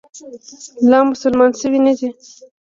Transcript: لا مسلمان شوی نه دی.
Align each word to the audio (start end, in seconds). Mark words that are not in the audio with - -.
لا 0.89 0.99
مسلمان 1.11 1.51
شوی 1.59 1.79
نه 1.85 1.93
دی. 1.97 2.07